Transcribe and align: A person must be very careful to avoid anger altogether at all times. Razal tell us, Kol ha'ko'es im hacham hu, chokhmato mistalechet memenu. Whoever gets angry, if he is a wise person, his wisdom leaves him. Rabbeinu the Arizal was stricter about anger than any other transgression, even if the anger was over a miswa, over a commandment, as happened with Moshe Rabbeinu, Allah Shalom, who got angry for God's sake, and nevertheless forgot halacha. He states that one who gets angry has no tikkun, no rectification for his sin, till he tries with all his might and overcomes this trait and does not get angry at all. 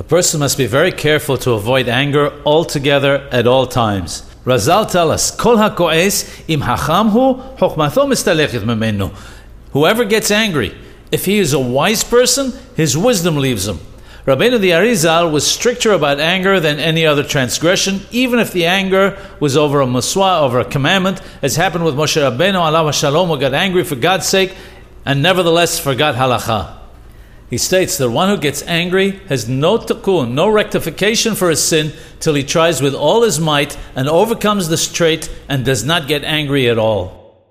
A 0.00 0.02
person 0.02 0.40
must 0.40 0.56
be 0.56 0.64
very 0.64 0.92
careful 0.92 1.36
to 1.36 1.50
avoid 1.52 1.86
anger 1.86 2.32
altogether 2.46 3.28
at 3.30 3.46
all 3.46 3.66
times. 3.66 4.22
Razal 4.46 4.90
tell 4.90 5.10
us, 5.10 5.30
Kol 5.30 5.58
ha'ko'es 5.58 6.42
im 6.48 6.62
hacham 6.62 7.10
hu, 7.10 7.34
chokhmato 7.58 8.08
mistalechet 8.08 8.62
memenu. 8.62 9.14
Whoever 9.72 10.06
gets 10.06 10.30
angry, 10.30 10.74
if 11.12 11.26
he 11.26 11.38
is 11.38 11.52
a 11.52 11.60
wise 11.60 12.02
person, 12.02 12.54
his 12.74 12.96
wisdom 12.96 13.36
leaves 13.36 13.68
him. 13.68 13.78
Rabbeinu 14.24 14.58
the 14.58 14.70
Arizal 14.70 15.30
was 15.30 15.46
stricter 15.46 15.92
about 15.92 16.18
anger 16.18 16.58
than 16.60 16.78
any 16.78 17.04
other 17.04 17.22
transgression, 17.22 18.00
even 18.10 18.38
if 18.38 18.52
the 18.52 18.64
anger 18.64 19.18
was 19.38 19.54
over 19.54 19.82
a 19.82 19.86
miswa, 19.86 20.40
over 20.40 20.60
a 20.60 20.64
commandment, 20.64 21.20
as 21.42 21.56
happened 21.56 21.84
with 21.84 21.94
Moshe 21.94 22.16
Rabbeinu, 22.16 22.58
Allah 22.58 22.90
Shalom, 22.94 23.28
who 23.28 23.38
got 23.38 23.52
angry 23.52 23.84
for 23.84 23.96
God's 23.96 24.26
sake, 24.26 24.54
and 25.04 25.20
nevertheless 25.20 25.78
forgot 25.78 26.14
halacha. 26.14 26.79
He 27.50 27.58
states 27.58 27.98
that 27.98 28.10
one 28.10 28.28
who 28.28 28.38
gets 28.38 28.62
angry 28.62 29.20
has 29.28 29.48
no 29.48 29.76
tikkun, 29.76 30.30
no 30.30 30.48
rectification 30.48 31.34
for 31.34 31.50
his 31.50 31.62
sin, 31.62 31.92
till 32.20 32.34
he 32.34 32.44
tries 32.44 32.80
with 32.80 32.94
all 32.94 33.22
his 33.22 33.40
might 33.40 33.76
and 33.96 34.08
overcomes 34.08 34.68
this 34.68 34.90
trait 34.90 35.28
and 35.48 35.64
does 35.64 35.84
not 35.84 36.06
get 36.06 36.22
angry 36.22 36.68
at 36.68 36.78
all. 36.78 37.19